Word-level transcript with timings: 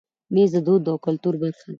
مېز 0.33 0.51
د 0.55 0.57
دود 0.65 0.83
او 0.91 0.97
کلتور 1.05 1.33
برخه 1.41 1.61
ده. 1.65 1.69